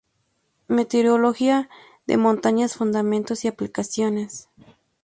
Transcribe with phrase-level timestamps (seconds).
[0.67, 1.69] Meteorología
[2.07, 4.49] de Montañas: Fundamentos y Aplicaciones.